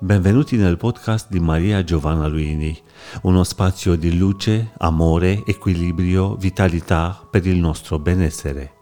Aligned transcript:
Benvenuti 0.00 0.56
nel 0.56 0.76
podcast 0.76 1.30
di 1.30 1.38
Maria 1.38 1.84
Giovanna 1.84 2.26
Luini, 2.26 2.76
uno 3.22 3.44
spazio 3.44 3.94
di 3.94 4.18
luce, 4.18 4.72
amore, 4.78 5.44
equilibrio, 5.46 6.34
vitalità 6.34 7.24
per 7.30 7.46
il 7.46 7.58
nostro 7.58 8.00
benessere. 8.00 8.74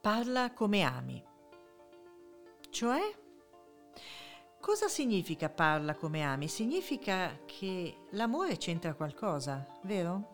Parla 0.00 0.54
come 0.54 0.82
ami. 0.82 1.22
Cioè? 2.70 3.00
Cosa 4.58 4.88
significa 4.88 5.50
parla 5.50 5.94
come 5.94 6.22
ami? 6.22 6.48
Significa 6.48 7.40
che 7.44 8.06
l'amore 8.12 8.56
c'entra 8.56 8.94
qualcosa, 8.94 9.66
vero? 9.82 10.32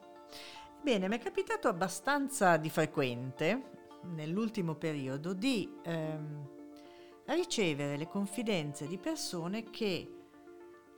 Bene, 0.80 1.08
mi 1.08 1.16
è 1.16 1.18
capitato 1.18 1.66
abbastanza 1.66 2.56
di 2.56 2.70
frequente 2.70 3.78
nell'ultimo 4.02 4.74
periodo 4.74 5.32
di 5.32 5.70
ehm, 5.82 6.48
ricevere 7.26 7.96
le 7.96 8.08
confidenze 8.08 8.86
di 8.86 8.98
persone 8.98 9.70
che 9.70 10.10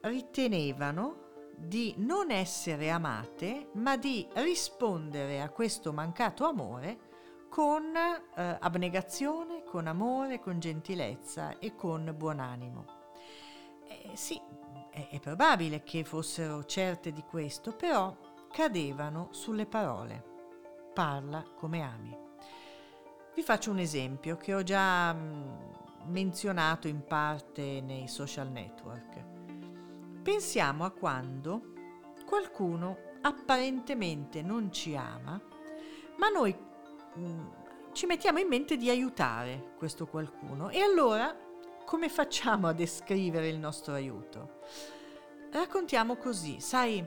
ritenevano 0.02 1.30
di 1.56 1.95
non 1.98 2.30
essere 2.30 2.91
amate, 2.91 3.69
ma 3.75 3.97
di 3.97 4.27
rispondere 4.34 5.41
a 5.41 5.51
questo 5.51 5.92
mancato 5.92 6.47
amore 6.47 7.11
con 7.48 7.95
eh, 7.95 8.56
abnegazione, 8.61 9.62
con 9.62 9.87
amore, 9.87 10.41
con 10.41 10.59
gentilezza 10.59 11.59
e 11.59 11.75
con 11.75 12.12
buon 12.16 12.41
animo. 12.41 12.87
Eh, 13.87 14.16
sì, 14.16 14.41
è, 14.91 15.09
è 15.11 15.20
probabile 15.20 15.83
che 15.83 16.03
fossero 16.03 16.64
certe 16.64 17.12
di 17.12 17.23
questo, 17.23 17.77
però 17.77 18.16
cadevano 18.50 19.28
sulle 19.33 19.66
parole. 19.66 20.30
Parla 20.95 21.45
come 21.55 21.83
ami. 21.83 22.22
Vi 23.43 23.49
faccio 23.49 23.73
un 23.73 23.81
esempio 23.81 24.37
che 24.37 24.55
ho 24.55 24.63
già 24.63 25.12
mm, 25.12 25.53
menzionato 26.05 26.87
in 26.87 27.05
parte 27.05 27.81
nei 27.81 28.07
social 28.07 28.49
network. 28.49 30.21
Pensiamo 30.23 30.84
a 30.84 30.93
quando 30.93 31.73
qualcuno 32.25 32.97
apparentemente 33.21 34.43
non 34.43 34.71
ci 34.71 34.95
ama, 34.95 35.43
ma 36.19 36.29
noi 36.29 36.57
mm, 37.19 37.47
ci 37.91 38.07
mettiamo 38.07 38.39
in 38.39 38.47
mente 38.47 38.77
di 38.77 38.89
aiutare 38.89 39.73
questo 39.77 40.06
qualcuno. 40.06 40.71
E 40.71 40.81
allora 40.81 41.37
come 41.84 42.09
facciamo 42.09 42.69
a 42.69 42.73
descrivere 42.73 43.49
il 43.49 43.59
nostro 43.59 43.93
aiuto? 43.95 44.61
Raccontiamo 45.51 46.15
così, 46.15 46.61
sai, 46.61 47.05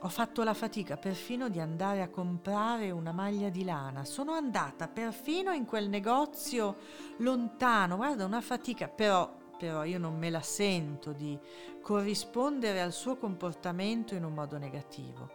ho 0.00 0.08
fatto 0.08 0.44
la 0.44 0.54
fatica 0.54 0.96
perfino 0.96 1.48
di 1.48 1.58
andare 1.58 2.02
a 2.02 2.08
comprare 2.08 2.92
una 2.92 3.10
maglia 3.10 3.48
di 3.48 3.64
lana. 3.64 4.04
Sono 4.04 4.32
andata 4.32 4.86
perfino 4.86 5.52
in 5.52 5.64
quel 5.64 5.88
negozio 5.88 6.76
lontano. 7.18 7.96
Guarda, 7.96 8.24
una 8.24 8.40
fatica, 8.40 8.86
però, 8.86 9.34
però 9.58 9.82
io 9.82 9.98
non 9.98 10.16
me 10.16 10.30
la 10.30 10.40
sento 10.40 11.12
di 11.12 11.36
corrispondere 11.82 12.80
al 12.80 12.92
suo 12.92 13.16
comportamento 13.16 14.14
in 14.14 14.22
un 14.22 14.34
modo 14.34 14.56
negativo. 14.56 15.30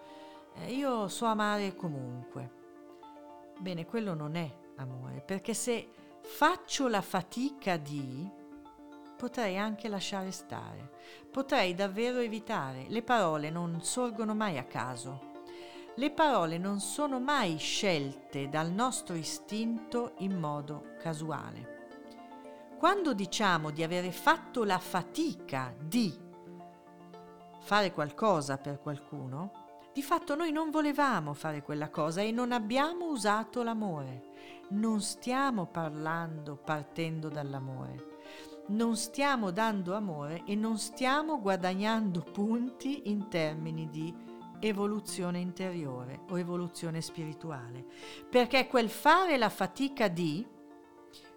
Eh, 0.55 0.73
io 0.73 1.09
so 1.09 1.25
amare 1.25 1.75
comunque. 1.75 2.61
Bene, 3.59 3.85
quello 3.85 4.13
non 4.13 4.35
è 4.35 4.49
amore, 4.77 5.21
perché 5.25 5.53
se 5.53 5.89
faccio 6.21 6.87
la 6.87 7.01
fatica 7.01 7.75
di 7.75 8.41
potrei 9.23 9.57
anche 9.57 9.87
lasciare 9.87 10.31
stare, 10.31 10.91
potrei 11.31 11.73
davvero 11.73 12.19
evitare. 12.19 12.87
Le 12.89 13.03
parole 13.03 13.49
non 13.49 13.81
sorgono 13.81 14.35
mai 14.35 14.57
a 14.57 14.65
caso. 14.65 15.31
Le 15.95 16.11
parole 16.11 16.57
non 16.57 16.81
sono 16.81 17.21
mai 17.21 17.55
scelte 17.55 18.49
dal 18.49 18.69
nostro 18.69 19.15
istinto 19.15 20.15
in 20.17 20.37
modo 20.37 20.95
casuale. 20.99 21.87
Quando 22.77 23.13
diciamo 23.13 23.69
di 23.69 23.81
avere 23.81 24.11
fatto 24.11 24.65
la 24.65 24.77
fatica 24.77 25.73
di 25.79 26.13
fare 27.61 27.93
qualcosa 27.93 28.57
per 28.57 28.81
qualcuno, 28.81 29.53
di 29.93 30.03
fatto 30.03 30.35
noi 30.35 30.51
non 30.51 30.69
volevamo 30.69 31.33
fare 31.33 31.61
quella 31.61 31.89
cosa 31.89 32.19
e 32.19 32.31
non 32.31 32.51
abbiamo 32.51 33.05
usato 33.05 33.63
l'amore. 33.63 34.31
Non 34.71 34.99
stiamo 34.99 35.65
parlando 35.67 36.57
partendo 36.57 37.29
dall'amore 37.29 38.11
non 38.67 38.95
stiamo 38.95 39.51
dando 39.51 39.95
amore 39.95 40.43
e 40.45 40.55
non 40.55 40.77
stiamo 40.77 41.39
guadagnando 41.39 42.21
punti 42.21 43.09
in 43.09 43.27
termini 43.27 43.89
di 43.89 44.13
evoluzione 44.59 45.39
interiore 45.39 46.21
o 46.29 46.39
evoluzione 46.39 47.01
spirituale, 47.01 47.85
perché 48.29 48.67
quel 48.67 48.89
fare 48.89 49.37
la 49.37 49.49
fatica 49.49 50.07
di 50.07 50.47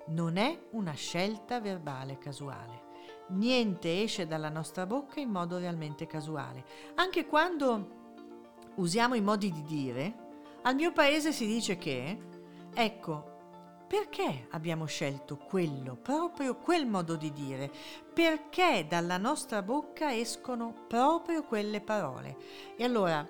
non 0.08 0.36
è 0.36 0.68
una 0.70 0.92
scelta 0.92 1.60
verbale 1.60 2.18
casuale. 2.18 2.84
Niente 3.30 4.02
esce 4.02 4.26
dalla 4.26 4.48
nostra 4.48 4.86
bocca 4.86 5.18
in 5.18 5.30
modo 5.30 5.58
realmente 5.58 6.06
casuale. 6.06 6.64
Anche 6.94 7.26
quando 7.26 7.94
usiamo 8.76 9.16
i 9.16 9.20
modi 9.20 9.50
di 9.50 9.62
dire, 9.62 10.24
al 10.62 10.76
mio 10.76 10.92
paese 10.92 11.32
si 11.32 11.46
dice 11.46 11.76
che, 11.76 12.18
ecco, 12.72 13.35
perché 13.86 14.48
abbiamo 14.50 14.84
scelto 14.86 15.36
quello, 15.36 15.96
proprio 15.96 16.56
quel 16.56 16.86
modo 16.86 17.14
di 17.14 17.32
dire? 17.32 17.70
Perché 18.12 18.86
dalla 18.88 19.16
nostra 19.16 19.62
bocca 19.62 20.12
escono 20.12 20.74
proprio 20.88 21.44
quelle 21.44 21.80
parole? 21.80 22.36
E 22.76 22.82
allora, 22.82 23.24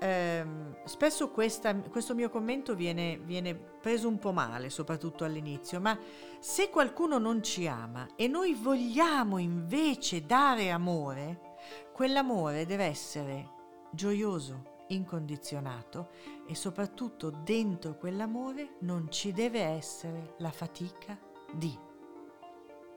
ehm, 0.00 0.84
spesso 0.84 1.30
questa, 1.30 1.74
questo 1.76 2.14
mio 2.14 2.28
commento 2.28 2.74
viene, 2.74 3.18
viene 3.18 3.54
preso 3.54 4.08
un 4.08 4.18
po' 4.18 4.32
male, 4.32 4.68
soprattutto 4.68 5.24
all'inizio, 5.24 5.80
ma 5.80 5.96
se 6.40 6.70
qualcuno 6.70 7.18
non 7.18 7.42
ci 7.42 7.68
ama 7.68 8.08
e 8.16 8.26
noi 8.26 8.54
vogliamo 8.54 9.38
invece 9.38 10.26
dare 10.26 10.70
amore, 10.70 11.54
quell'amore 11.92 12.66
deve 12.66 12.84
essere 12.84 13.50
gioioso, 13.92 14.73
incondizionato 14.94 16.08
e 16.46 16.54
soprattutto 16.54 17.30
dentro 17.30 17.96
quell'amore 17.96 18.76
non 18.80 19.10
ci 19.10 19.32
deve 19.32 19.60
essere 19.60 20.34
la 20.38 20.50
fatica 20.50 21.18
di. 21.52 21.76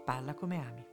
Parla 0.06 0.34
come 0.34 0.66
ami. 0.66 0.86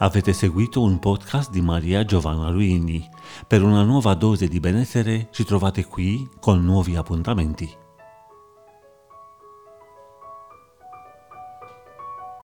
Avete 0.00 0.32
seguito 0.32 0.80
un 0.80 1.00
podcast 1.00 1.50
di 1.50 1.60
Maria 1.60 2.04
Giovanna 2.04 2.50
Luini. 2.50 3.08
Per 3.48 3.64
una 3.64 3.82
nuova 3.82 4.14
dose 4.14 4.46
di 4.46 4.60
benessere 4.60 5.26
ci 5.32 5.42
trovate 5.42 5.84
qui 5.86 6.28
con 6.38 6.64
nuovi 6.64 6.94
appuntamenti. 6.94 7.86